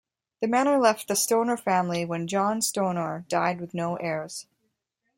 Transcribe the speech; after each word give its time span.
The 0.41 0.47
manor 0.47 0.79
left 0.79 1.07
the 1.07 1.13
Stonor 1.13 1.59
family 1.59 2.05
when 2.05 2.25
John 2.25 2.61
Stonor 2.61 3.27
died 3.27 3.61
with 3.61 3.75
no 3.75 3.97
heirs. 3.97 4.47